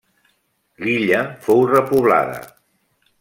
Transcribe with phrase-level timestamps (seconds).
[0.85, 1.19] L'illa
[1.49, 2.43] fou repoblada.